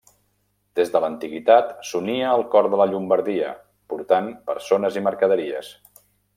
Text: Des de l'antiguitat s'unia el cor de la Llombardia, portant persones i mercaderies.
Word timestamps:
Des 0.77 0.87
de 0.95 1.01
l'antiguitat 1.03 1.69
s'unia 1.89 2.31
el 2.39 2.45
cor 2.55 2.71
de 2.75 2.81
la 2.83 2.89
Llombardia, 2.93 3.53
portant 3.95 4.33
persones 4.51 5.01
i 5.03 5.07
mercaderies. 5.11 5.75